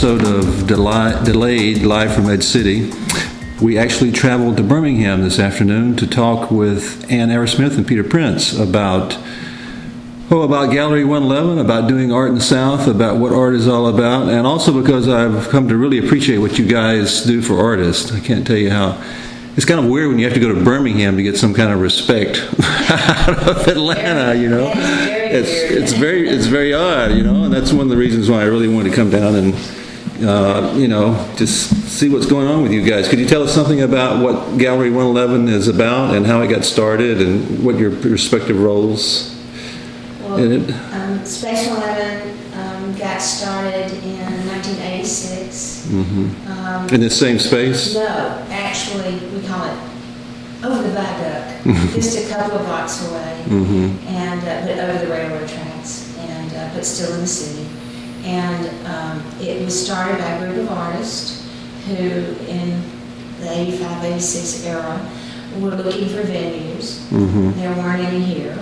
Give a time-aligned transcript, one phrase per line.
[0.00, 2.88] episode of Deli- Delayed Live from Ed City.
[3.60, 8.56] We actually traveled to Birmingham this afternoon to talk with Ann Arrasmith and Peter Prinz
[8.56, 9.18] about
[10.30, 13.88] oh about Gallery 111, about doing art in the South, about what art is all
[13.88, 18.12] about, and also because I've come to really appreciate what you guys do for artists.
[18.12, 19.02] I can't tell you how.
[19.56, 21.72] It's kind of weird when you have to go to Birmingham to get some kind
[21.72, 22.38] of respect
[22.88, 24.70] out of Atlanta, you know.
[24.76, 28.42] It's it's very it's very odd, you know, and that's one of the reasons why
[28.42, 29.56] I really wanted to come down and
[30.20, 33.08] uh, you know just see what's going on with you guys.
[33.08, 36.64] Could you tell us something about what Gallery 111 is about and how it got
[36.64, 39.34] started and what your respective roles
[40.38, 40.70] in it?
[40.92, 45.90] Um, Space 11 um, got started in 1986.
[45.90, 47.94] Um, In the same space?
[47.94, 49.78] no, actually, we call it
[50.64, 55.48] over the viaduct, just a couple of blocks away, and uh, but over the railroad
[55.48, 57.67] tracks, and uh, but still in the city.
[58.24, 61.48] And um, it was started by a group of artists
[61.86, 62.82] who, in
[63.40, 65.10] the 85, 86 era,
[65.60, 67.08] were looking for venues.
[67.58, 68.58] There weren't any here.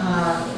[0.00, 0.50] Uh,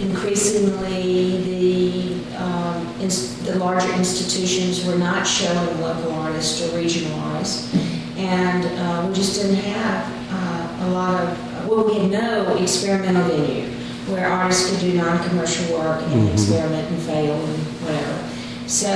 [0.00, 7.74] increasingly, the um, ins- the larger institutions were not showing local artists or regional artists,
[8.16, 13.22] and uh, we just didn't have uh, a lot of well, we had no experimental
[13.24, 13.68] venue
[14.10, 18.68] where artists could do non-commercial work and experiment and fail and whatever.
[18.68, 18.88] So.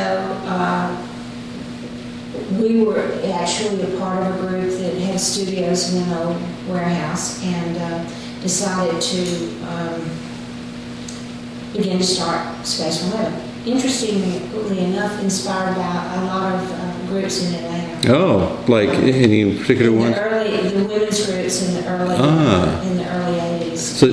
[0.47, 1.07] Uh,
[2.53, 3.01] we were
[3.33, 8.05] actually a part of a group that had studios in an old warehouse and uh,
[8.41, 10.11] decided to um,
[11.73, 13.43] begin to start Space 11.
[13.67, 18.13] Interestingly enough, inspired by a lot of uh, groups in Atlanta.
[18.15, 20.13] Oh, like any particular one?
[20.13, 22.83] the early, the women's groups in the early, Ah.
[22.83, 23.39] in the early
[23.71, 23.79] 80s.
[23.79, 24.07] So,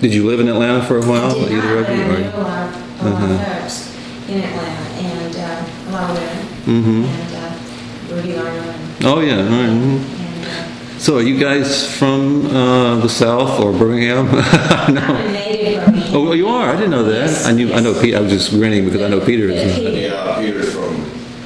[0.00, 1.30] did you live in Atlanta for a while?
[1.30, 2.04] I did Either not, of you?
[2.04, 3.89] I knew a lot, a lot of folks
[4.30, 6.46] in Atlanta and uh, a lot of women.
[6.66, 7.04] Mhm.
[7.04, 9.36] And uh, Ruby Garner and, Oh yeah.
[9.38, 14.28] all right, and uh, So, are you guys from uh, the South or Birmingham?
[14.32, 15.00] I'm no.
[15.14, 16.14] a native Birmingham.
[16.14, 16.68] Oh, you are.
[16.70, 17.26] I didn't know that.
[17.30, 17.72] Yes, I knew.
[17.72, 17.92] I know.
[17.92, 18.02] yes.
[18.02, 18.14] Pete.
[18.14, 19.78] I was just grinning because I know Peter Yeah, is.
[19.78, 19.90] Peter.
[19.90, 20.94] Yeah, Peter's from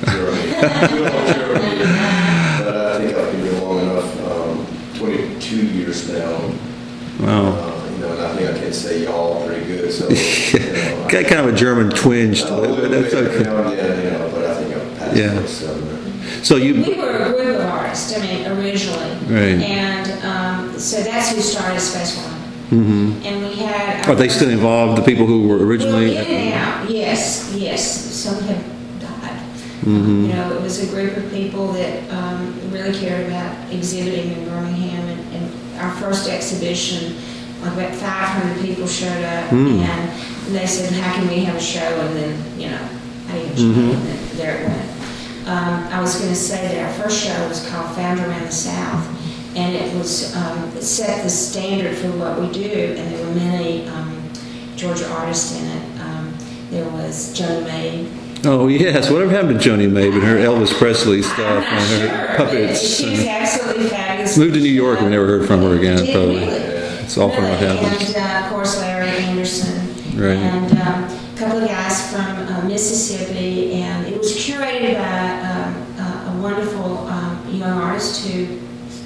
[0.05, 0.43] Germany.
[0.45, 1.85] we Germany,
[2.65, 4.67] but I think I've been here long enough, um,
[4.99, 6.33] 22 years now.
[7.21, 7.53] Wow.
[7.55, 10.04] Uh, you know, and I think I can say y'all pretty good, so, you know.
[11.11, 13.43] Got kind of a German twinge to it, but that's okay.
[13.45, 15.47] now and then, you know, but I think I'm past Yeah.
[15.47, 15.95] so.
[16.43, 16.75] So you.
[16.83, 19.11] We were a group of artists, I mean, originally.
[19.27, 19.61] Right.
[19.63, 22.35] And um, so that's who started Space One.
[22.71, 23.27] Mm-hmm.
[23.27, 24.09] And we had.
[24.09, 25.01] Are they still involved?
[25.01, 26.15] The people who were originally.
[26.15, 27.83] Well, in and out, yes, yes.
[27.85, 29.41] Some have died.
[29.83, 30.27] Mm-hmm.
[30.27, 34.45] You know, it was a group of people that um, really cared about exhibiting in
[34.49, 35.09] Birmingham.
[35.09, 37.17] And, and our first exhibition,
[37.65, 39.49] like about 500 people showed up.
[39.51, 39.81] Hmm.
[39.81, 41.81] And they said, how can we have a show?
[41.81, 42.77] And then, you know,
[43.29, 43.65] how do you have a show?
[43.65, 43.95] Mhm.
[43.95, 44.91] And then there it went.
[45.47, 48.51] Um, I was going to say that our first show was called Found Around the
[48.53, 49.07] South,
[49.57, 52.95] and it was um, it set the standard for what we do.
[52.97, 54.31] And there were many um,
[54.75, 56.01] Georgia artists in it.
[56.01, 56.35] Um,
[56.71, 58.47] there was Joni Mabe.
[58.47, 59.11] Oh yes.
[59.11, 62.81] Whatever happened to Joni Mabe and her Elvis Presley stuff and her but puppets?
[62.81, 64.39] She's absolutely fabulous.
[64.39, 64.99] Moved to New York.
[64.99, 65.99] And we never heard from her again.
[66.11, 66.39] Probably.
[66.41, 66.74] really?
[67.15, 68.13] It's often what happens.
[68.13, 69.87] And uh, of course, Larry Anderson.
[70.19, 70.35] Right.
[70.35, 73.75] And um, a couple of guys from uh, Mississippi.
[73.75, 78.59] And it was curated by um, uh, a wonderful um, young artist who,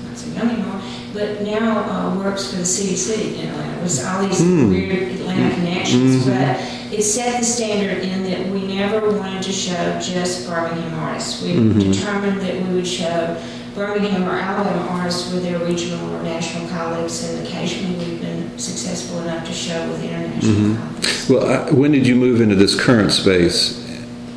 [0.08, 0.80] not so young anymore,
[1.12, 3.76] but now uh, works for the CDC in Atlanta.
[3.78, 4.70] It was all these Hmm.
[4.70, 6.24] weird Atlanta connections.
[6.24, 6.28] Mhm.
[6.30, 11.42] But it set the standard in that we never wanted to show just Birmingham artists.
[11.42, 11.92] We Mhm.
[11.92, 13.36] determined that we would show
[13.74, 19.20] Birmingham or Alabama artists with their regional or national colleagues, and occasionally we've been successful
[19.20, 20.76] enough to show with international Mhm.
[20.78, 21.28] colleagues.
[21.30, 23.84] Well, I, when did you move into this current space?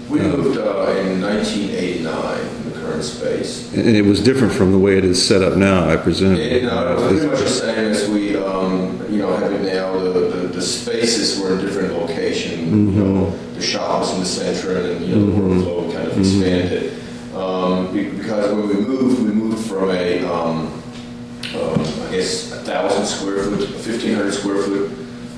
[0.10, 3.70] We moved uh, in 1989 in the current space.
[3.74, 6.36] And it was different from the way it is set up now, I presume.
[6.36, 9.62] And uh, it was pretty much the same as we, um, you know, have it
[9.74, 9.98] now.
[9.98, 12.68] The, the, the spaces were in different locations.
[12.70, 16.18] You know, the shop was in the center, and you know, the workflow kind of
[16.20, 16.94] expanded.
[17.34, 20.68] Um, because when we moved, we moved from a, um,
[22.12, 24.92] I guess, a thousand square foot, fifteen hundred square foot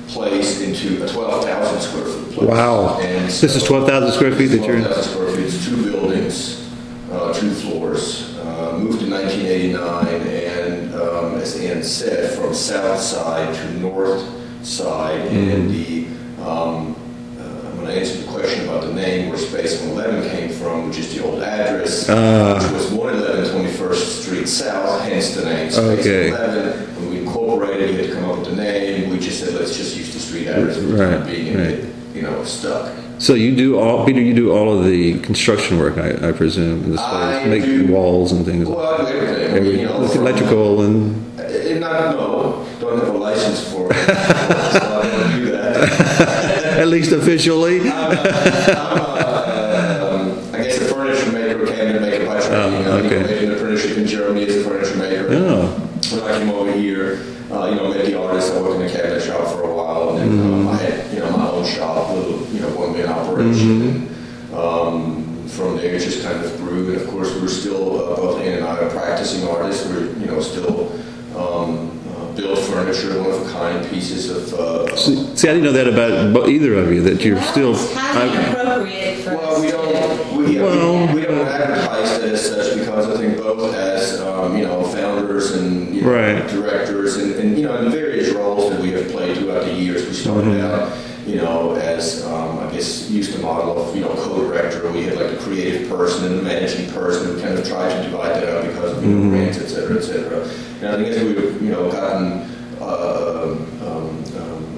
[0.08, 2.48] place into a twelve thousand square foot place.
[2.48, 2.98] Wow.
[3.00, 4.82] And This is so- 12,000 square feet that you're in?
[4.82, 6.68] 12,000 square feet, it's two buildings,
[7.12, 8.34] uh, two floors.
[8.40, 14.22] Uh, Moved in 1989, and um, as Ann said, from south side to north
[14.66, 16.06] side, and the,
[16.42, 16.96] um,
[17.38, 20.88] uh, I'm going to answer the question about the name where Space 111 came from,
[20.88, 22.54] which is the old address, Ah.
[22.62, 23.03] which was 111
[23.94, 26.30] 21st Street South, hence the name Space Okay.
[26.30, 26.94] 111.
[26.96, 29.76] When we incorporated, we had to come up with the name, we just said, let's
[29.76, 31.68] just use the street address for the Right, time being, and right.
[31.70, 32.92] it, you know, stuck.
[33.18, 34.20] So you do all, Peter.
[34.20, 37.62] You do all of the construction work, I, I presume, in the I space, make
[37.64, 38.68] do- walls and things.
[38.68, 39.56] Well, I do everything.
[39.56, 44.12] Every, you know, electrical and Eh, Not, no, don't have a license for it, so
[44.12, 46.78] I don't do that.
[46.80, 47.80] at least officially.
[47.88, 52.86] I'm, I'm a, um, I guess a furniture maker, cabinet maker by training.
[52.86, 53.22] Oh, I okay.
[53.84, 55.28] Made an apprenticeship in Germany as a furniture maker.
[55.30, 55.66] Oh.
[56.12, 58.52] When I came over here, uh, you know, met the artist.
[58.52, 60.54] I worked in a cabinet shop for a while, and then Mm-hmm.
[60.54, 63.80] um, I had, you know, my own shop, little, you know, one man operation.
[63.80, 64.54] Mm-hmm.
[64.54, 66.92] And, um, from there, it just kind of grew.
[66.92, 69.86] And of course, we're still uh, both Ann and I are practicing artists.
[69.88, 70.90] We're, you know, still
[71.36, 74.52] um, uh, build furniture, one of a kind pieces of.
[74.54, 77.02] Uh, See, see, I didn't know that about bo- either of you.
[77.02, 77.72] That you're Well, still.
[77.74, 81.46] It's highly I- appropriate for Well, us we don't, we, yeah, Well- we, we don't
[81.46, 82.03] advertise that as
[82.44, 86.48] such because I think both as, um, you know, founders and, you know, Right.
[86.48, 89.72] directors and, and, you know, in the various roles that we have played throughout the
[89.74, 90.06] years.
[90.06, 90.64] We started Mm-hmm.
[90.66, 90.92] out,
[91.26, 94.90] you know, as, um, I guess, used the model of, you know, co-director.
[94.92, 97.34] We had like the creative person and the managing person.
[97.34, 99.22] We kind of tried to divide that up because of, you Mm-hmm.
[99.24, 100.40] know, grants, et cetera, et cetera.
[100.80, 102.42] And I think as we've, you know, gotten,
[102.80, 104.70] uh, um, um,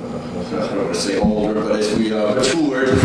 [0.46, 2.88] I don't want to say older, but as we uh, matured,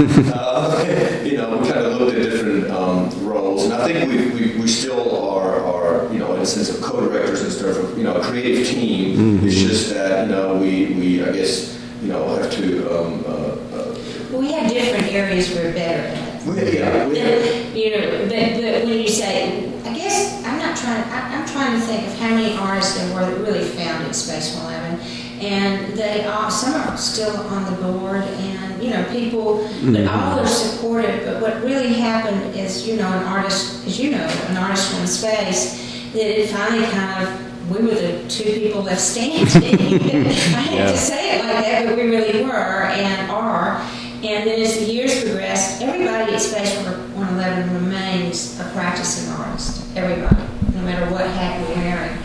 [3.81, 7.41] I think we, we, we still are, are, you know, in a sense of co-directors
[7.41, 9.43] and stuff, of, you know, a creative team.
[9.43, 13.31] It's just that, you know, we, we I guess, you know, have to, um, uh,
[13.31, 16.43] uh, We have different areas we're better at.
[16.43, 21.03] we, yeah, we, You know, but, but when you say, I guess, I'm not trying,
[21.05, 24.55] I, I'm trying to think of how many artists there were that really founded Space
[24.61, 24.99] 11.
[25.41, 30.07] And they are some are still on the board and, you know, people, but mm-hmm.
[30.07, 31.25] all are supportive.
[31.25, 35.01] But what really happened is, you know, an artist, as you know, an artist from
[35.01, 39.47] the space, that it finally kind of, we were the two people left standing.
[39.63, 40.91] I hate Yeah.
[40.91, 43.81] to say it like that, but we really were and are.
[44.23, 49.87] And then as the years progressed, everybody at Space 111 remains a practicing artist.
[49.95, 50.35] Everybody,
[50.75, 52.17] no matter what hat we're wearing.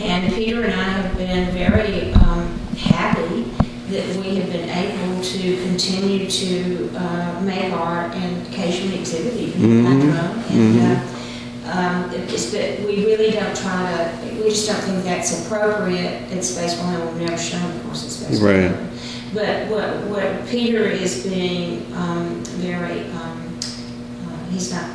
[0.00, 2.12] And Peter and I have been very
[2.92, 3.42] happy
[3.92, 9.64] that we have been able to continue to uh, make art and occasionally exhibit even
[9.64, 10.56] in Patro.
[10.56, 10.80] And
[11.66, 16.30] uh, um, it's, but we really don't try to, we just don't think that's appropriate
[16.32, 17.18] at Space 111.
[17.18, 18.70] We've never shown, of course, at Space Right.
[18.70, 18.88] 111.
[19.34, 23.58] But what, what Peter is being um, very, um,
[24.26, 24.90] uh, he's not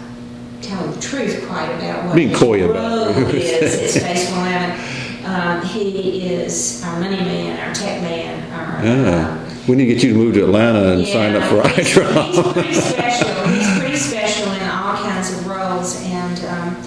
[0.62, 4.97] telling the truth quite about what Being coy about is at Space 111.
[5.28, 8.86] Um, he is our money man, our tech man, our.
[8.86, 9.32] Yeah.
[9.42, 11.68] um, We need to get you to move to Atlanta and sign up for yeah,
[11.76, 13.48] he's- He's pretty special.
[13.48, 16.02] He's pretty special in all kinds of roles.
[16.06, 16.78] And um,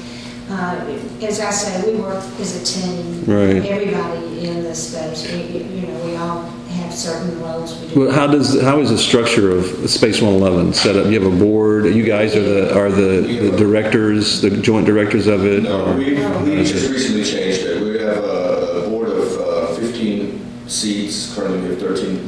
[0.50, 3.24] uh, as I say, we work as a team.
[3.26, 3.64] Right.
[3.66, 6.42] Everybody in this space, we, you know, we all
[6.80, 8.00] have certain roles we do.
[8.00, 11.06] Well, how does how is the structure of Space 111 set up?
[11.06, 11.84] You have a board.
[11.86, 15.64] You guys are the are the, the directors, the joint directors of it.
[15.64, 17.82] No, or- we, we just recently changed it.
[17.82, 21.34] We have a, a board of uh, 15 seats.
[21.34, 22.18] Currently, we have 13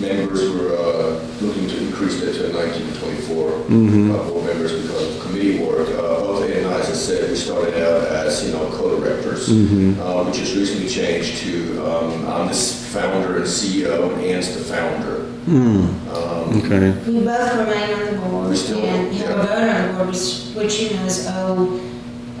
[0.00, 0.50] members.
[0.50, 5.22] We're uh, looking to increase that to 19 to 24 uh, board members because of
[5.22, 5.88] committee work.
[5.90, 9.48] Uh, both Ann and I, as I said, we started out as you know co-directors.
[9.50, 14.62] Uh, we just recently changed to um, I'm the founder and CEO, and Ann's the
[14.64, 15.30] founder.
[15.46, 16.90] Um, okay.
[17.10, 19.46] We both remain on the board We still- and have a yeah.
[19.46, 21.80] vote on the board, which, which you know is old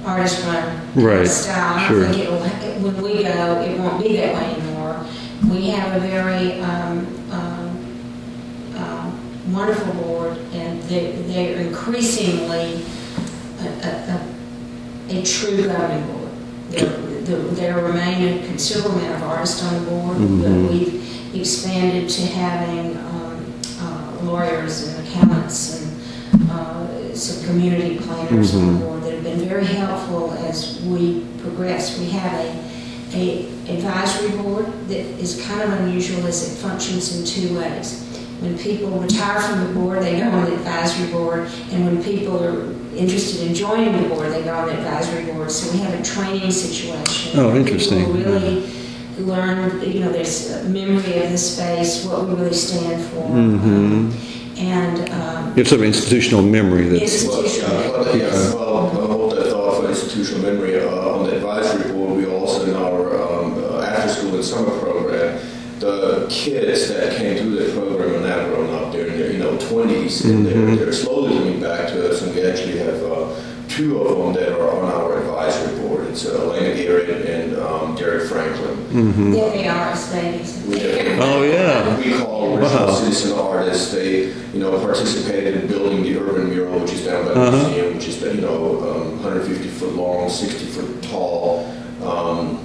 [0.06, 1.86] artist run Right, style.
[1.88, 2.02] Sure.
[2.04, 5.04] don't think it will, when we go, it won't be that way anymore.
[5.50, 7.06] We have a very um,
[9.54, 12.84] wonderful board, and they, they're increasingly
[13.60, 16.30] a, a, a, a true governing board.
[16.70, 22.96] There, remain a considerable amount of artists on the board, but we've expanded to having
[22.98, 29.22] um, uh, lawyers and accountants and uh, some community planners on the board that have
[29.24, 31.98] been very helpful as we progress.
[31.98, 37.24] We have a, a advisory board that is kind of unusual as it functions in
[37.24, 38.03] two ways.
[38.40, 42.42] When people retire from the board, they go on the advisory board, and when people
[42.44, 45.50] are interested in joining the board, they go on the advisory board.
[45.50, 47.38] So we have a training situation.
[47.40, 47.98] Oh, interesting.
[48.04, 48.66] People really
[49.18, 53.24] learn, you know, there's a memory of the space, what we really stand for.
[53.24, 54.12] um,
[54.58, 57.24] And um, You have sort of institutional memory that's.
[57.26, 60.78] Well, yeah, well, yeah, well, I'll hold that thought for institutional memory.
[60.80, 65.40] Uh, on the advisory board, we also in our um, uh, after-school and summer program,
[65.80, 68.92] the kids that came through that program are now grown up.
[68.92, 72.22] They're in their you know 20s, and they're, they're slowly coming back to us.
[72.22, 73.34] And we actually have uh,
[73.68, 76.06] two of them that are on our advisory board.
[76.08, 78.76] It's uh, Elena Garrett and um, Derek Franklin.
[78.76, 79.32] Mm-hmm.
[79.32, 80.64] They'll be artist babies.
[81.20, 81.98] Oh, yeah.
[81.98, 82.94] We call original Wow.
[82.94, 83.92] citizen artists.
[83.92, 87.68] They, you know, participated in building the urban mural, which is down by the Uh-huh.
[87.68, 91.68] museum, which is, you know, um, 150 foot long, 60 foot tall.
[92.04, 92.60] Um,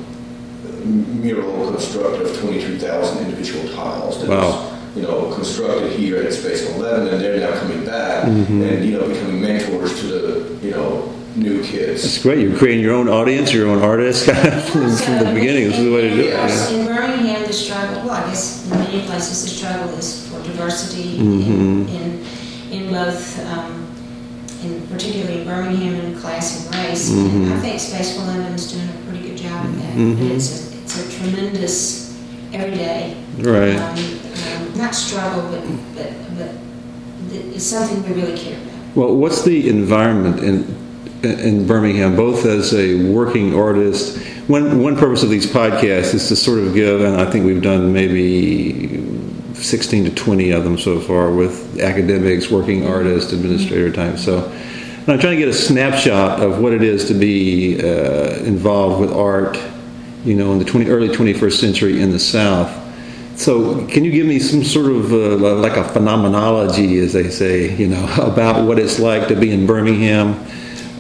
[1.22, 4.22] mural constructed of 23,000 individual tiles.
[4.22, 4.79] That Wow.
[4.90, 8.62] Was, you know, constructed here at Space 11, and they're now coming back Mm-hmm.
[8.64, 12.04] and, you know, becoming mentors to the, you know, new kids.
[12.04, 12.40] It's great.
[12.40, 14.34] You're creating your own audience, your own artist from,
[14.72, 15.70] from the beginning.
[15.70, 16.26] This is the way to do it.
[16.26, 16.72] Yes.
[16.72, 16.78] yeah.
[16.80, 21.18] In Birmingham, the struggle, well, I guess in many places, the struggle is for diversity
[21.20, 21.88] Mm-hmm.
[21.88, 23.88] in, in, in both, um,
[24.64, 27.10] in particularly in Birmingham in class and race.
[27.10, 27.44] Mm-hmm.
[27.44, 29.96] And I think Space 111 is doing a pretty good job of that.
[29.96, 30.32] Mm-hmm.
[30.32, 32.20] It's a, it's a tremendous,
[32.54, 33.76] everyday, Right.
[33.78, 33.96] um,
[34.80, 35.64] not struggle, but,
[35.96, 36.56] but, but
[37.32, 38.96] it's something we really care about.
[38.96, 40.80] Well, what's the environment in
[41.22, 44.18] in Birmingham, both as a working artist?
[44.48, 47.62] One one purpose of these podcasts is to sort of give, and I think we've
[47.62, 49.04] done maybe
[49.54, 54.24] sixteen to twenty of them so far with academics, working artists, administrator types.
[54.24, 54.52] So.
[55.08, 59.12] I'm trying to get a snapshot of what it is to be uh, involved with
[59.12, 59.58] art,
[60.24, 62.70] you know, in the 20, early 21st century in the South.
[63.40, 67.74] So, can you give me some sort of uh, like a phenomenology, as they say,
[67.74, 70.34] you know, about what it's like to be in Birmingham?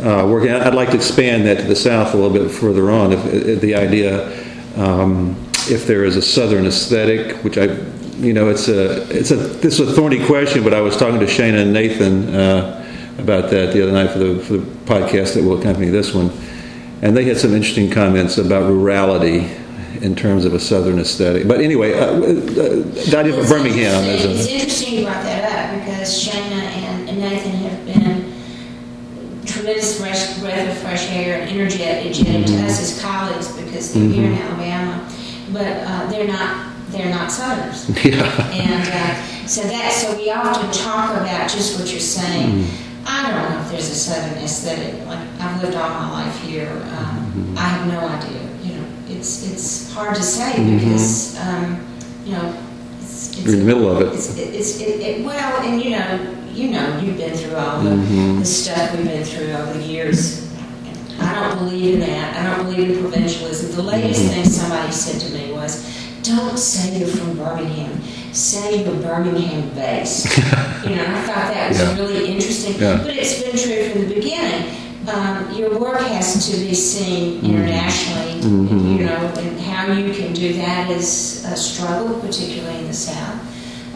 [0.01, 3.11] Uh, working, I'd like to expand that to the South a little bit further on.
[3.11, 4.31] If, if the idea,
[4.77, 5.35] um,
[5.69, 7.65] if there is a Southern aesthetic, which I,
[8.19, 10.63] you know, it's a, it's a, this is a thorny question.
[10.63, 12.85] But I was talking to Shana and Nathan uh,
[13.17, 16.31] about that the other night for the for the podcast that will accompany this one,
[17.01, 19.53] and they had some interesting comments about rurality
[20.01, 21.47] in terms of a southern aesthetic.
[21.47, 26.09] But anyway, uh, uh, the idea of Birmingham It's interesting you brought that up because
[26.25, 26.61] Shana
[27.09, 32.45] and Nathan have been tremendous fresh breath of fresh air and energetic Mm-hmm.
[32.45, 35.07] to us as colleagues because they're here in Alabama,
[35.51, 37.87] but uh, they're not they're not Southerners.
[38.05, 42.67] yeah, And uh, so that so we often talk about just what you're saying.
[43.05, 45.05] I don't know if there's a Southern aesthetic.
[45.05, 46.69] Like I've lived all my life here.
[46.97, 48.41] Um, I have no idea.
[49.19, 51.85] It's it's hard to say because um,
[52.25, 52.57] you know
[53.01, 54.13] it's, it's You're in the middle of it.
[54.15, 58.39] It's, it, it, well, and you know you know you've been through all the, Mm-hmm.
[58.39, 60.47] the stuff we've been through over the years.
[61.19, 62.37] I don't believe in that.
[62.37, 63.75] I don't believe in provincialism.
[63.75, 64.33] The latest Mm-hmm.
[64.41, 65.83] thing somebody said to me was,
[66.23, 68.01] "Don't say you're from Birmingham.
[68.31, 70.37] Say you're Birmingham based."
[70.87, 71.95] you know, I thought that was Yeah.
[71.97, 72.79] really interesting.
[72.79, 73.03] Yeah.
[73.03, 74.75] But it's been true from the beginning.
[75.09, 77.45] Um, your work has to be seen mm-hmm.
[77.47, 78.33] internationally.
[78.33, 79.05] You mm-hmm.
[79.05, 83.39] know, and how you can do that is a struggle, particularly in the South.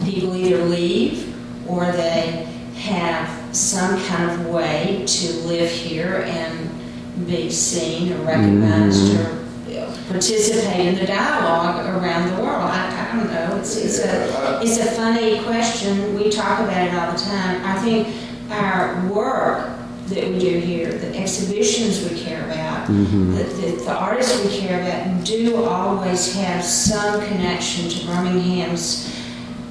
[0.04, 1.34] People either leave
[1.68, 9.12] or they have some kind of way to live here and be seen or recognized
[9.12, 9.68] mm-hmm.
[9.68, 12.70] or you know, participate in the dialogue around the world.
[12.70, 13.56] I, I don't know.
[13.58, 16.14] It's, it's a it's a funny question.
[16.16, 17.64] We talk about it all the time.
[17.64, 18.08] I think
[18.50, 19.73] our work
[20.08, 24.80] that we do here, the exhibitions we care about, the, the, the artists we care
[24.82, 29.10] about, do always have some connection to Birmingham's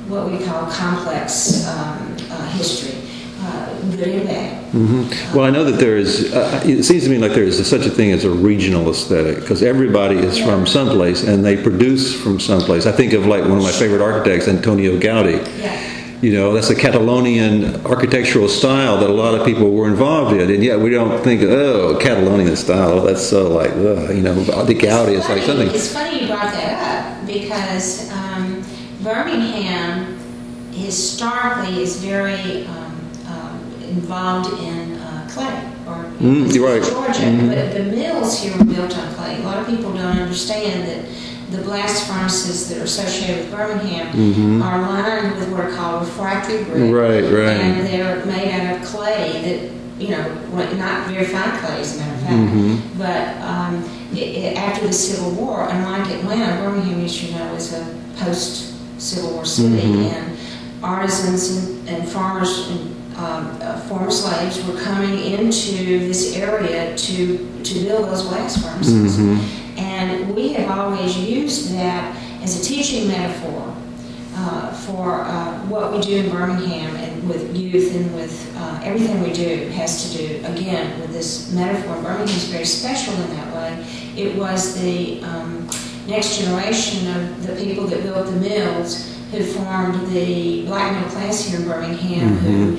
[0.08, 3.10] what we call complex um, uh, history,
[3.42, 4.60] uh, good and bad.
[5.36, 6.34] Well, I know that there is.
[6.34, 9.40] Uh, it seems to me like there is such a thing as a regional aesthetic
[9.40, 12.86] because everybody is from someplace and they produce from someplace.
[12.86, 15.46] I think of like one of my favorite architects, Antonio Gaudi.
[15.60, 15.93] Yeah.
[16.24, 20.50] You know, that's a Catalonian architectural style that a lot of people were involved in,
[20.50, 23.02] and yet we don't think, oh, Catalonian style.
[23.02, 25.68] That's so like, ugh, you know, the Gaudi is like something.
[25.68, 28.64] It's funny you brought that up because um,
[29.02, 30.18] Birmingham
[30.72, 35.72] historically is very um, um, involved in uh, clay.
[35.86, 36.82] Or Mm, you're right.
[36.82, 39.42] Georgia, but the mills here were built on clay.
[39.42, 41.06] A lot of people don't understand that
[41.54, 46.64] the blast furnaces that are associated with Birmingham are lined with what are called refractory
[46.64, 46.78] brick.
[46.78, 46.92] Mm-hmm.
[46.92, 47.58] Right, right.
[47.62, 50.24] And they're made out of clay that, you know,
[50.76, 52.34] not very fine clay, as a matter of fact.
[52.34, 52.98] Mm-hmm.
[52.98, 53.84] But um,
[54.14, 57.86] it, it, after the Civil War, unlike Atlanta, Birmingham, as you know, is a
[58.18, 60.16] post-Civil War city, Mm-hmm.
[60.16, 60.38] and
[60.84, 67.38] artisans and, and farmers and um, uh, former slaves were coming into this area to
[67.64, 69.18] to build those blast furnaces.
[70.10, 70.24] Mm-hmm.
[70.24, 73.76] And we have always used that as a teaching metaphor
[74.36, 79.22] uh, for uh, what we do in Birmingham and with youth and with uh, everything
[79.22, 81.96] we do has to do, again, with this metaphor.
[82.02, 83.86] Birmingham is very special in that way.
[84.18, 85.70] It was the um,
[86.08, 91.46] next generation of the people that built the mills who formed the black middle class
[91.46, 92.78] here in Birmingham who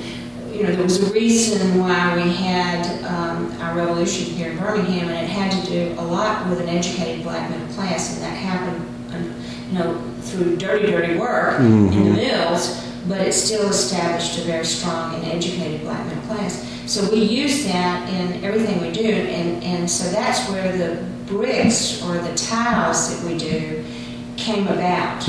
[0.55, 5.09] you know, there was a reason why we had um, our revolution here in Birmingham,
[5.09, 8.35] and it had to do a lot with an educated black middle class, and that
[8.37, 9.35] happened, um,
[9.69, 14.65] you know, through dirty, dirty work in the mills, but it still established a very
[14.65, 16.65] strong and educated black middle class.
[16.87, 22.01] So we use that in everything we do, and, and so that's where the bricks
[22.03, 23.83] or the tiles that we do
[24.37, 25.27] came about.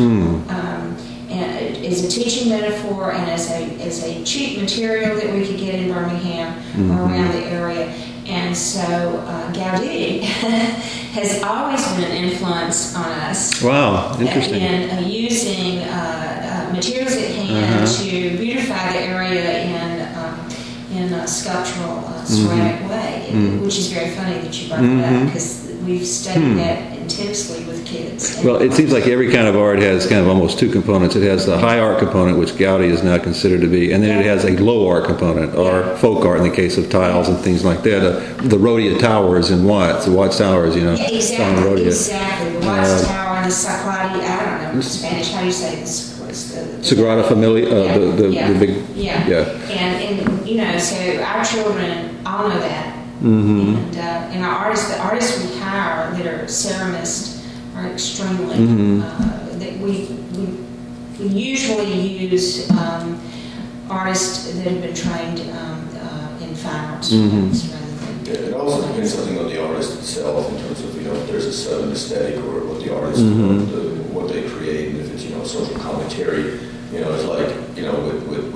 [0.51, 5.47] Um, and as a teaching metaphor and as a, as a cheap material that we
[5.47, 6.57] could get in Birmingham
[6.91, 7.87] or around the area.
[8.27, 10.21] And so uh, Gaudi
[11.15, 13.63] has always been an influence on us.
[13.63, 14.61] Wow, interesting.
[14.63, 18.03] In uh, using uh, uh, materials at hand Uh-huh.
[18.05, 20.49] to beautify the area in, um,
[20.93, 23.65] in a sculptural uh, ceramic way, Mm-hmm.
[23.65, 27.87] which is very funny that you brought that up because we've studied that intensely with
[27.87, 28.43] kids.
[28.45, 31.15] Well, it seems like every kind of art has kind of almost two components.
[31.15, 34.19] It has the high art component, which Gaudi is now considered to be, and then
[34.19, 37.39] it has a low art component, or folk art in the case of tiles and
[37.39, 38.03] things like that.
[38.03, 42.59] Uh, the Rodia Towers in Watts, the Watts Towers, you know, Yeah, exactly, exactly.
[42.59, 45.53] The Watts Uh, Tower and the Sacrati, I don't know in Spanish, how do you
[45.53, 46.13] say this?
[46.27, 49.27] The, the, Sagrada Familia, uh, the, the, yeah, the big, yeah.
[49.27, 49.39] yeah.
[49.71, 52.96] And, and, you know, so our children all know that.
[53.21, 53.77] Mm-hmm.
[53.77, 54.01] And, uh,
[54.35, 57.45] and our artists, the artists we hire that are ceramists
[57.75, 59.03] are extremely, Mm-hmm.
[59.03, 60.05] uh, that we,
[60.37, 60.45] we,
[61.19, 61.93] we usually
[62.29, 63.19] use um,
[63.89, 67.49] artists that have been trained um, uh, in fine arts Mm-hmm.
[67.73, 71.03] rather than Yeah, It also depends something on the artist itself in terms of, you
[71.09, 73.59] know, if there's a certain aesthetic or what the artist, Mm-hmm.
[73.59, 73.83] what, the,
[74.13, 76.61] what they create, and if it's, you know, social commentary,
[76.93, 78.53] you know, it's like, you know, with, with,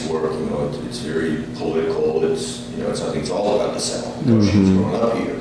[0.00, 3.22] with Anne's work, you know, it's, it's very political, it's, you know, it's, I think
[3.22, 5.36] it's all about the South, because she was growing up here.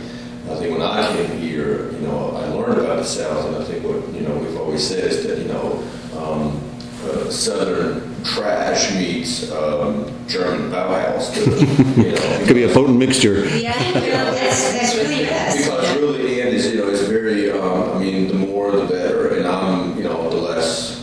[0.49, 3.63] I think when I came here, you know, I learned about the South, and I
[3.63, 5.83] think what, you know, we've always said is that, you know,
[6.17, 6.61] um,
[7.05, 11.35] uh, Southern trash meets um, German Bauhaus.
[11.97, 13.47] you know, Could be a potent mixture.
[13.57, 15.57] Yeah, you know, that's, that's really best.
[15.57, 17.49] because really, and is you know, it's very.
[17.51, 21.00] Um, I mean, the more the better, and I'm, you know, the less.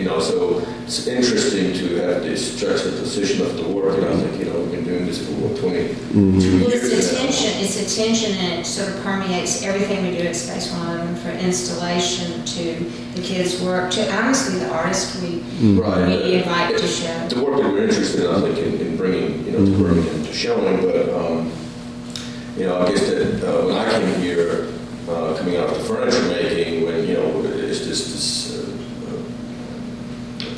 [0.00, 4.38] You know, so it's interesting to have this juxtaposition of the work, and I think
[4.42, 7.18] you know we've been doing this for what, 22 Well, years it's now.
[7.18, 11.32] attention, it's attention and it sort of permeates everything we do at Space One, from
[11.32, 12.76] installation to
[13.14, 15.40] the kids' work, to honestly the artists we,
[15.78, 16.08] Right.
[16.08, 17.28] we invite to show.
[17.28, 20.24] The work that we're interested in, I think, in, in bringing, you know, to Birmingham
[20.24, 21.52] to showing, but, um,
[22.56, 24.68] you know, I guess that uh, when I came here,
[25.10, 28.69] uh, coming out of the furniture making, when, you know, it's just this, uh,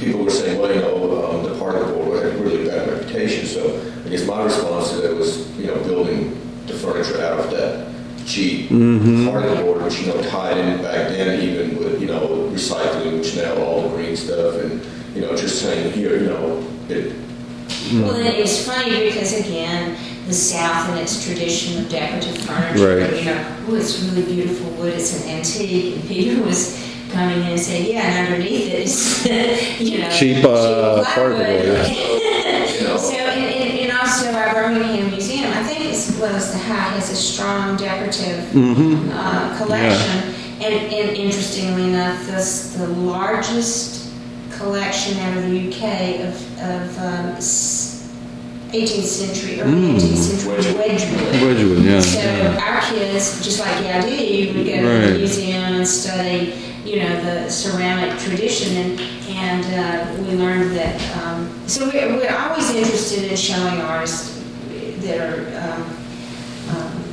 [0.04, 3.46] people were saying, well, you know, um, the particle board had a really bad reputation,
[3.46, 7.50] so I guess my response to that was, you know, building the furniture out of
[7.50, 7.88] that
[8.26, 13.18] cheap particle board, which, you know, tied in back then even with, you know, recycling,
[13.18, 14.84] which now all the green stuff, and,
[15.14, 17.14] you know, just saying here, you know, it,
[17.92, 23.18] Well, and it's funny because again, the South and its tradition of decorative furniture, Right.
[23.18, 26.78] you know, oh, it's really beautiful wood, it's an antique, and Peter was
[27.12, 29.26] coming in and saying, yeah, and underneath it is,
[29.80, 32.96] you know, Cheap, uh, plywood." particle board, you know.
[32.96, 36.90] So, and, and, and also our Birmingham Museum, I think as well as the High,
[36.96, 39.10] has a strong decorative Mm-hmm.
[39.12, 40.34] uh, collection.
[40.62, 44.12] And, and interestingly enough, this the largest
[44.52, 47.36] collection out of the UK of, of um,
[48.72, 51.42] 18th century, early 18th century Wedgwood.
[51.42, 52.00] Wedgwood, yeah.
[52.00, 52.58] So yeah.
[52.62, 57.48] our kids, just like Gaudi, would go to the museum and study, you know, the
[57.48, 61.00] ceramic tradition, and and uh, we learned that.
[61.22, 64.42] Um, so we're, we're always interested in showing artists
[65.00, 65.72] that are.
[65.72, 65.98] Um,
[66.76, 67.12] um,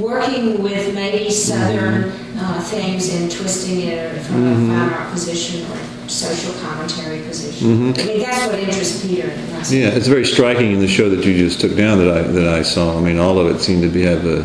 [0.00, 6.08] working with maybe southern uh, things and twisting it from a fine art position or
[6.08, 7.68] social commentary position.
[7.70, 9.28] I mean, that's what interests Peter.
[9.28, 12.48] Yeah, it's very striking in the show that you just took down that I that
[12.48, 12.96] I saw.
[12.98, 14.40] I mean, all of it seemed to be have a,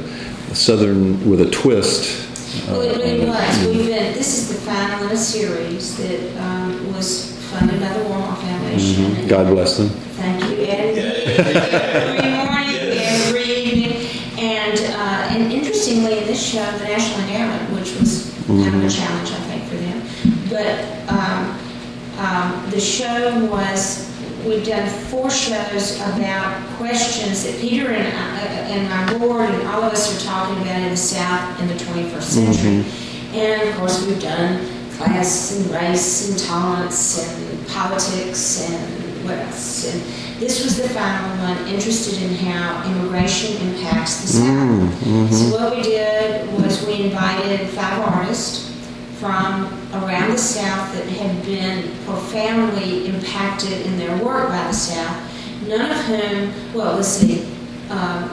[0.51, 2.28] a southern with a twist.
[2.67, 3.67] Well, it really uh, was.
[3.67, 8.03] We've been, this is the final in a series that um, was funded by the
[8.05, 9.05] Warhol Foundation.
[9.05, 9.27] Mm-hmm.
[9.27, 9.89] God bless them.
[9.89, 10.97] Thank you, Ed.
[10.97, 14.09] Every morning, every evening.
[14.39, 18.77] And, uh, and interestingly, in this show, the National Endowment, which was kind Mm-hmm.
[18.79, 20.01] of a challenge, I think, for them,
[20.49, 20.79] but
[21.13, 21.59] um,
[22.17, 24.09] um, the show was,
[24.45, 29.83] we've done four shows about questions that Peter and, I, and our board and all
[29.83, 32.71] of us are talking about in the South in the 21st century.
[32.83, 33.35] Mm-hmm.
[33.35, 39.93] And of course, we've done class and race and tolerance and politics and what else.
[39.93, 40.01] And
[40.39, 44.45] this was the final one, interested in how immigration impacts the South.
[44.45, 45.33] Mm-hmm.
[45.33, 48.68] So what we did was we invited five artists
[49.19, 55.29] from around the South that had been profoundly impacted in their work by the South
[55.67, 57.43] none of whom, well, let's see,
[57.89, 58.29] um,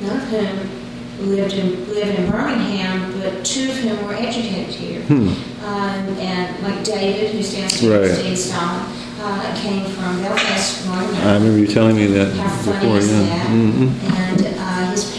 [0.00, 5.02] none of whom lived in lived in Birmingham, but two of whom were educated here.
[5.02, 5.28] Hmm.
[5.64, 8.36] Um, and like David, who's downstairs, Right.
[8.36, 8.86] Stallman,
[9.20, 13.10] uh, came from Belfast, Northern I remember you telling me that how funny before, is
[13.10, 13.20] yeah.
[13.22, 13.46] that?
[13.48, 14.53] hmm And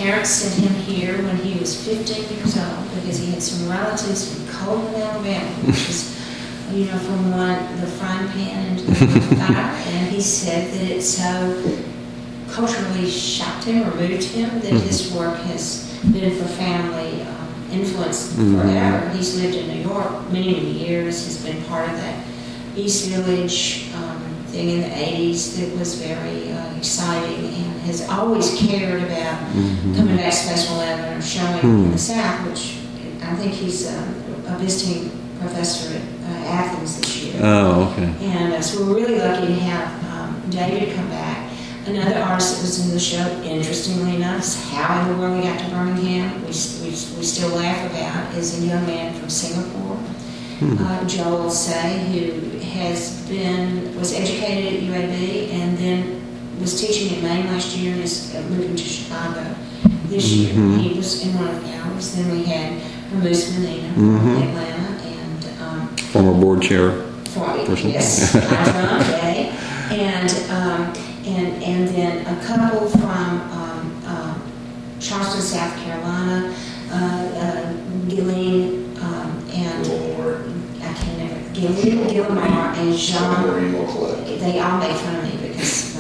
[0.06, 4.22] parents sent him here when he was 15 years old because he had some relatives
[4.32, 6.16] from Cullman, Alabama, which is,
[6.72, 9.56] you know, from one the frying pan into the fire.
[9.56, 11.80] And he said that it so
[12.52, 14.82] culturally shocked him or moved him that Mhm.
[14.82, 18.62] his work has been for family um, influence Mhm.
[18.62, 19.10] forever.
[19.18, 21.26] He's lived in New York many, many years.
[21.26, 22.16] He's been part of that
[22.78, 28.54] East Village um, thing in the 80s that was very uh, exciting and has always
[28.56, 29.96] cared about Mhm.
[29.98, 31.86] coming back to Special 11 or showing Hmm.
[31.86, 32.78] in the South, which
[33.24, 34.16] I think he's um,
[34.48, 37.34] a visiting professor at uh, Athens this year.
[37.44, 38.10] Oh, okay.
[38.24, 41.38] And uh, so we're really lucky to have um, David come back.
[41.88, 45.44] Another artist that was in the show, interestingly enough, is how in the world we
[45.48, 46.48] got to Birmingham, we,
[46.82, 49.98] we, we still laugh about, is a young man from Singapore,
[50.60, 50.78] Hmm.
[50.84, 56.15] uh, Joel Say, who has been, was educated at UAB and then
[56.60, 59.44] was teaching at Maine last year and is uh, moving to Chicago
[60.08, 60.54] this year.
[60.54, 60.80] Mhm.
[60.80, 62.16] He was in one of the hours.
[62.16, 62.74] Then we had
[63.14, 64.20] Ramus Medina Mhm.
[64.20, 66.92] from Atlanta and um, Former board chair.
[67.30, 67.90] for, Person.
[67.90, 69.52] yes, Hydrant Day,
[69.92, 70.94] and, um,
[71.28, 74.42] and, and then a couple from, um, um,
[75.02, 76.54] Charleston, South Carolina,
[76.92, 77.74] uh, uh,
[78.08, 79.86] Gilleen, um, and,
[80.18, 80.46] Or
[80.82, 83.76] I can't remember, Gilleen, Gilmar, and Jean, Marie
[84.40, 85.35] they all make fun of me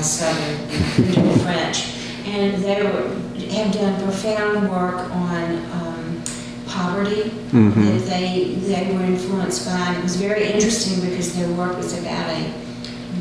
[0.05, 1.91] southern, French.
[2.25, 3.09] And they were,
[3.53, 6.23] have done profound work on um,
[6.67, 7.75] poverty Mhm.
[7.99, 9.71] that they, they were influenced by.
[9.77, 12.51] And it was very interesting because their work was about a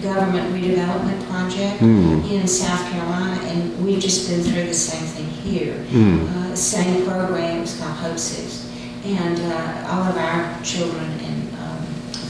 [0.03, 2.20] government redevelopment project Hmm.
[2.31, 5.75] in South Carolina, and we've just been through the same thing here.
[5.92, 6.27] Hmm.
[6.53, 8.66] Uh, same program, it's called Hope Six.
[9.07, 11.79] And uh, all of our children and um,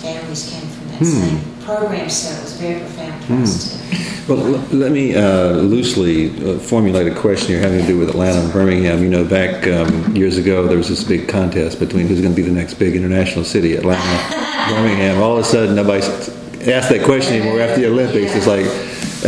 [0.03, 1.65] families came from Hmm.
[1.65, 3.81] program, so it was very profound for us
[4.27, 4.33] to.
[4.33, 4.39] Well,
[4.73, 8.53] let me uh, loosely uh, formulate a question here having to do with Atlanta and
[8.53, 9.03] Birmingham.
[9.03, 12.37] You know, back um, years ago, there was this big contest between who's going to
[12.37, 14.01] be the next big international city, Atlanta,
[14.69, 15.23] Birmingham.
[15.23, 18.35] All of a sudden, nobody asked that question anymore after the Olympics.
[18.35, 18.67] It's like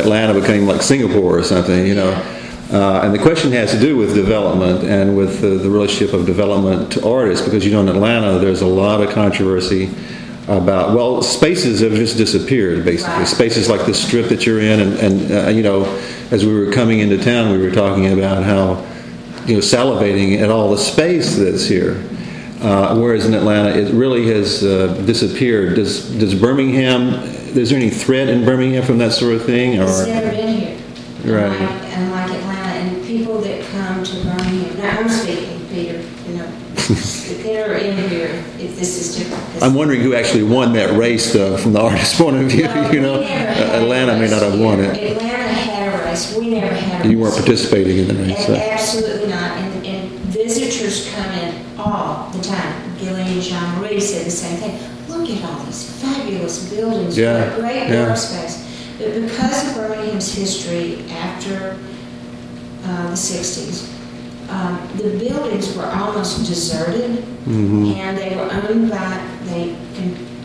[0.03, 2.13] Atlanta became like Singapore or something, you know.
[2.73, 6.27] Uh, and the question has to do with development and with uh, the relationship of
[6.27, 9.89] development to artists, because you know in Atlanta there's a lot of controversy
[10.49, 13.27] about well spaces have just disappeared basically Right.
[13.27, 15.85] spaces like the strip that you're in and, and uh, you know
[16.31, 18.75] as we were coming into town we were talking about how
[19.47, 22.01] you know salivating at all the space that's here
[22.63, 27.15] uh, whereas in Atlanta it really has uh, disappeared does does Birmingham
[27.57, 30.77] is there any threat in Birmingham from that sort of thing It's never been here.
[31.25, 31.51] Right.
[31.57, 36.47] Unlike, unlike Atlanta, and people that come to Birmingham, now I'm speaking, Peter, you know,
[37.43, 39.63] they're in here, this is different.
[39.63, 42.95] I'm wondering who actually won that race though from the artist's point of view Well,
[42.95, 46.05] you know we never had Uh, Atlanta may not have won it Atlanta had a
[46.05, 48.55] race, we never had a you weren't participating in the race so.
[48.55, 52.83] Absolutely not, and, and visitors come in all the time.
[52.99, 54.79] Gillian and Jean Marie said the same thing.
[55.09, 58.07] Look at all these fabulous buildings, Yeah, what a great yeah.
[58.09, 58.63] workspace.
[58.99, 61.79] But because of Birmingham's history after
[62.85, 63.93] uh, the 60s,
[64.51, 67.95] um, the buildings were almost deserted, Mhm.
[67.97, 69.75] and they were owned by they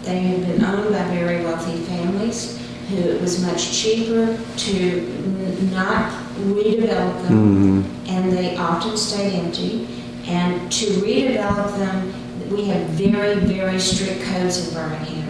[0.03, 2.57] they had been owned by very wealthy families
[2.89, 6.11] who it was much cheaper to n- not
[6.47, 7.83] redevelop them Mhm.
[8.13, 9.87] and they often stayed empty.
[10.27, 12.13] And to redevelop them,
[12.51, 15.20] we have very, very strict codes in Birmingham.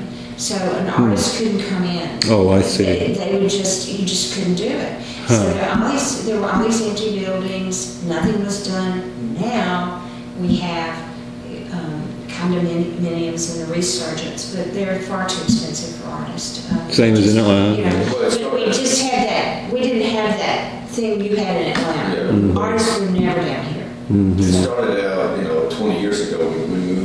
[0.41, 2.09] So an artist couldn't come in.
[2.23, 2.31] Hmm.
[2.31, 2.83] Oh, I see.
[2.85, 5.03] They, they would just, you just couldn't do it.
[5.27, 5.53] So Huh.
[5.53, 9.35] there, all these, there were all these empty buildings, nothing was done.
[9.39, 10.01] Now
[10.39, 10.97] we have
[11.73, 16.71] um, condominiums and the resurgence, but they're far too expensive for artists.
[16.71, 17.77] Um, Same as in Atlanta.
[17.77, 18.09] you know,
[18.49, 22.15] but we just had that, we didn't have that thing you had in Atlanta.
[22.15, 22.31] Yeah.
[22.31, 22.57] Mhm.
[22.57, 23.85] Artists were never down here.
[24.11, 24.39] Mhm.
[24.39, 27.00] It started out, you know, 20 years ago, we, we moved,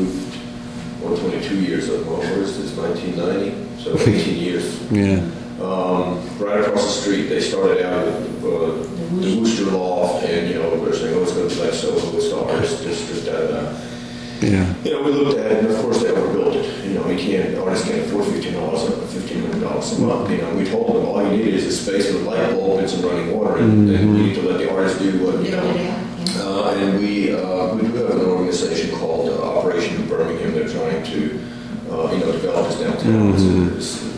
[1.12, 3.82] or 22 years ago, where is this, 1990?
[3.82, 4.90] So 18 years.
[4.90, 5.20] yeah
[5.62, 8.72] Um, right across the street, they started out at uh,
[9.22, 12.16] the Wooster Loft, and, you know, they're saying, oh, it's going to be like Soho,
[12.16, 13.78] it's the artist district, da, da, da.
[14.42, 16.84] yeah You know, we looked at it, and of course, they overbuilt it.
[16.84, 18.82] You know, you can't, artists can't afford fifteen dollars,
[19.14, 20.30] fifteen hundred dollars a month.
[20.30, 22.80] You know, we told them, all you need is a space with a light bulb
[22.80, 25.52] and some running water, and, and you need to let the artist do what, you
[25.56, 25.64] know.
[25.74, 26.02] yeah.
[26.38, 29.30] Uh, and we, uh, we do have an organization called
[29.86, 30.52] Operation New Birmingham.
[30.54, 31.40] They're trying to,
[31.90, 33.34] uh, you know, develop this downtown.
[33.34, 34.16] It's- it's,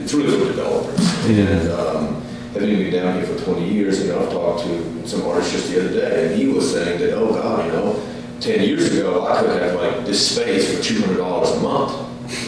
[0.00, 1.26] It's really for developers.
[1.28, 5.22] And um, having been down here for 20 years, you know, I've talked to some
[5.26, 8.00] artists just the other day, and he was saying that, oh God, you know,
[8.40, 11.92] 10 years ago I could have like this space for $200 a month.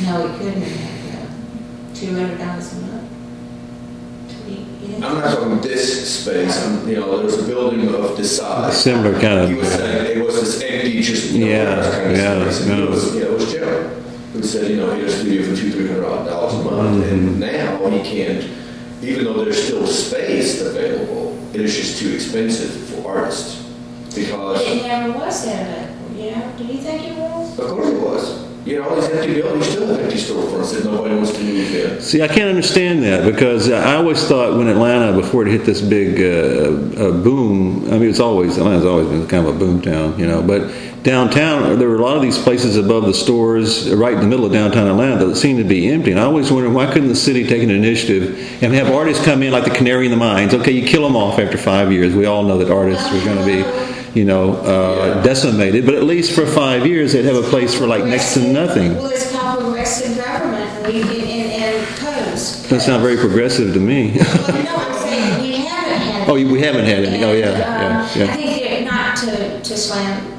[0.03, 1.97] No, we couldn't have that.
[1.97, 2.88] Two hundred dollars a month.
[4.89, 5.09] Twenty- yeah.
[5.09, 6.65] I'm not talking this space.
[6.67, 8.83] I'm, you know, there was a building of this size.
[8.83, 11.95] Similar kind of- He was saying it was this empty, just you know, Yeah, warehouse
[11.95, 12.61] kind of yeah, space.
[12.61, 12.85] And yeah.
[12.85, 13.95] it was, you know, it was Joe
[14.33, 17.05] who said, you know, he had a studio for two, three hundred dollars a month,
[17.07, 17.41] and mm-hmm.
[17.41, 18.49] now he can't.
[19.03, 23.63] Even though there's still space available, it is just too expensive for artists
[24.15, 24.61] because.
[24.67, 26.53] It never was that available, you know?
[26.59, 27.59] Do you think it was?
[27.59, 28.48] Of course it was.
[28.65, 32.01] You know, these empty buildings still have empty storefronts that nobody wants to in.
[32.01, 35.81] See, I can't understand that because I always thought when Atlanta, before it hit this
[35.81, 39.81] big uh, uh, boom, I mean, it's always, Atlanta's always been kind of a boom
[39.81, 40.71] town, you know, but
[41.03, 44.45] downtown, there were a lot of these places above the stores, right in the middle
[44.45, 46.11] of downtown Atlanta, that seemed to be empty.
[46.11, 49.43] And I always wondered, why couldn't the city take an initiative and have artists come
[49.43, 50.53] in like the canary in the mines?
[50.55, 52.15] Okay, you kill them off after five years.
[52.15, 55.23] We all know that artists are going to be, you know, uh, Yeah.
[55.23, 58.41] decimated, but at least for five years, they'd have a place for like next to
[58.41, 58.97] nothing.
[58.97, 62.69] Well, it's called progressive government and, and, and codes.
[62.69, 64.17] Doesn't very progressive to me.
[64.19, 66.29] Well, no, I'm saying we haven't had.
[66.29, 67.23] Oh, we haven't had any.
[67.25, 68.33] Oh, yeah, And, yeah, yeah.
[68.33, 70.35] I think not to, to slam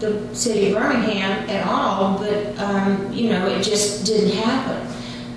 [0.00, 4.86] the city of Birmingham at all, but, um, you know, it just didn't happen.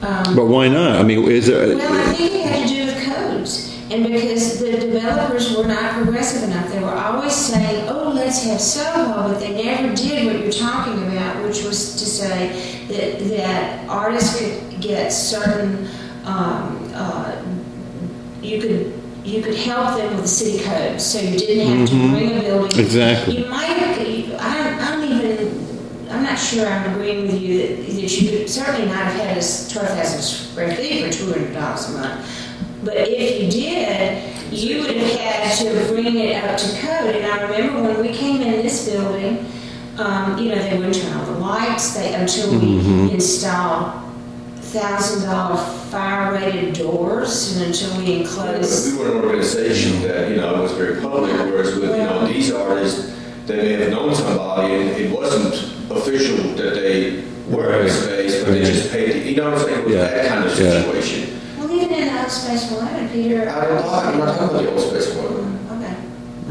[0.02, 0.98] Um, But why not?
[1.00, 1.76] I mean, is there?
[1.76, 3.79] Well, I think it had to do with codes.
[3.92, 8.62] And because the developers were not progressive enough, they were always saying, oh, let's have
[8.62, 13.90] Soho, but they never did what you're talking about, which was to say that, that
[13.90, 15.88] artists could get certain,
[16.26, 17.44] um, uh,
[18.44, 18.94] you could,
[19.26, 22.42] you could help them with the city code, so you didn't have to bring a
[22.42, 22.70] building.
[22.70, 22.80] Mm-hmm.
[22.80, 23.38] Exactly.
[23.40, 23.70] You might,
[24.40, 28.30] I don't, I don't even, I'm not sure I'm agreeing with you that, that you
[28.30, 31.92] could certainly not have had a twelve thousand square feet for two hundred dollars a
[31.94, 32.49] month.
[32.84, 37.16] But if you did, you would have had to bring it up to code.
[37.16, 39.46] And I remember when we came in this building,
[39.98, 43.94] um, you know, they wouldn't turn on the lights, they, until we installed
[44.62, 45.58] thousand dollar
[45.90, 48.94] fire rated doors and until we But enclosed.
[48.94, 52.52] we were an organization that, you know, was very public, whereas with, you know, these
[52.52, 53.12] artists,
[53.48, 55.56] they may have known somebody and it wasn't
[55.92, 57.90] official that they were in Right.
[57.92, 59.80] space, but they just paid, you know what I'm saying?
[59.80, 60.02] It was Yeah.
[60.04, 61.30] that kind of situation.
[61.32, 61.39] Well,
[62.30, 63.50] even in the Space One, Peter.
[63.50, 65.60] Uh, I don't talk, I'm not talking about the old space one.
[65.72, 65.96] Okay.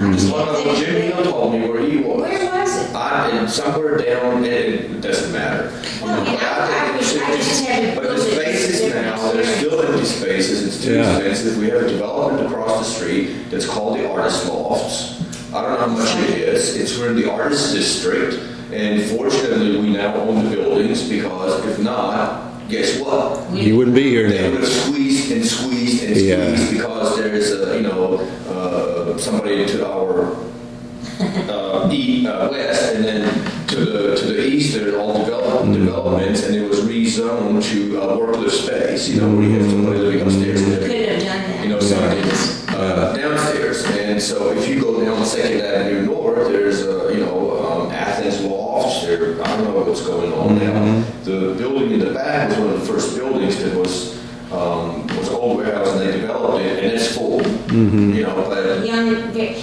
[0.00, 2.20] I just Well, can't think- Jim Neal told me where he was.
[2.22, 2.94] Where was it?
[2.94, 5.70] I, and somewhere down, it, it doesn't matter.
[6.02, 8.32] Well, yeah, I- I wish- I just had to But the build it.
[8.32, 11.16] spaces now, there's still empty spaces, it's too Yeah.
[11.18, 11.58] expensive.
[11.58, 15.14] We have a development across the street that's called the Artist Lofts.
[15.54, 18.38] I don't know how much it is, it's we're in the Artist District,
[18.72, 23.50] and fortunately, we now own the buildings, because if not, guess what?
[23.52, 24.66] You wouldn't be here They would now.
[24.66, 26.54] have squeezed and squeezed and Yeah.
[26.54, 30.37] squeezed because there's a, you know, uh, somebody to our
[31.48, 36.44] uh, e, uh, west, and then to the to the east, there's all develop, developments,
[36.44, 39.09] and it was rezoned to uh, work lift space.
[39.09, 41.62] You know, where you have somebody living upstairs and everything Couldn't have done that.
[41.64, 43.85] you know, something uh, downstairs.
[43.87, 47.88] And so if you go down Second Avenue North, there's, uh, you know, um,
[48.28, 51.02] Athens Lofts, there, I don't know what's going on now.
[51.24, 54.18] The building in the back was one of the first buildings that was,
[54.52, 57.40] um, was old warehouse and they developed it and it's full.
[57.72, 59.54] You know, but Young, Young we've been-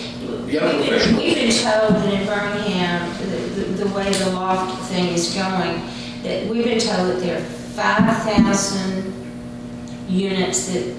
[0.49, 1.23] professionals.
[1.23, 5.82] we've been told that in Birmingham, the, the- the way the loft thing is going,
[6.23, 9.13] that we've been told that there are five thousand
[10.08, 10.95] units that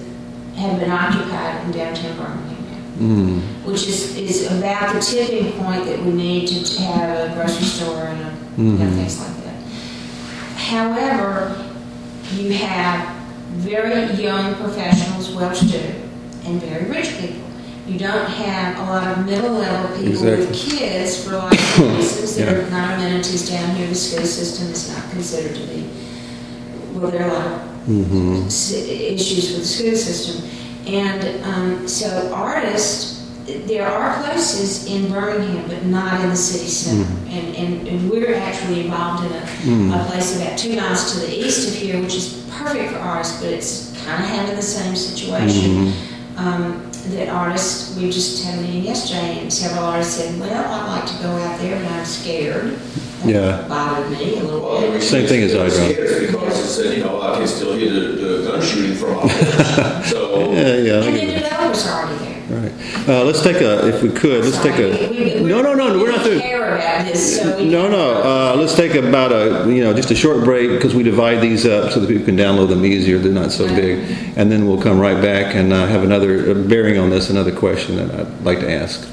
[0.57, 2.56] have been occupied in downtown Birmingham
[2.99, 3.39] now.
[3.65, 8.03] Which is, is about the tipping point that we need to have a grocery store
[8.03, 9.55] and, a- you know, things like that.
[10.57, 11.55] However,
[12.33, 13.15] you have
[13.53, 15.93] very young professionals, well-to-do,
[16.45, 17.43] and very rich people.
[17.87, 22.35] You don't have a lot of middle-level people with kids for lots of reasons.
[22.35, 22.67] There Yeah.
[22.67, 23.87] are not amenities down here.
[23.87, 25.89] The school system is not considered to be,
[26.93, 28.47] well, there are a lot of Mm-hmm.
[28.47, 30.43] issues with the school system.
[30.87, 37.03] And um, so artists, there are places in Birmingham, but not in the city center.
[37.03, 37.27] Mm-hmm.
[37.27, 41.33] And, and, and we're actually involved in a, a place about two miles to the
[41.33, 44.95] east of here, which is perfect for artists, but it's kind of having the same
[44.95, 45.71] situation.
[45.71, 46.39] Mm-hmm.
[46.39, 50.99] Um, that artists, we just had a meeting yesterday, and several artists said, well, I'd
[50.99, 52.73] like to go out there, but I'm scared.
[53.23, 53.65] That Yeah.
[53.67, 54.93] Bothered me a little well, bit.
[54.93, 57.75] the Same thing as it's I scared Because it said, you know, I can still
[57.75, 60.03] hear the, the gun shooting from out.
[60.05, 60.93] So, Yeah, yeah.
[60.99, 61.43] I And get the it.
[61.43, 62.36] developers are already there.
[62.49, 62.71] Right.
[63.07, 65.41] Uh, let's take a, if we could, let's take a.
[65.41, 66.39] No, no, no, we're not through.
[66.39, 67.57] care about this, so.
[67.57, 68.21] we- No, no.
[68.23, 71.65] Uh, let's take about a you know just a short break because we divide these
[71.65, 73.17] up so that people can download them easier.
[73.17, 73.99] They're not so big,
[74.37, 77.29] and then we'll come right back and uh, have another uh, bearing on this.
[77.29, 79.07] Another question that I'd like to ask.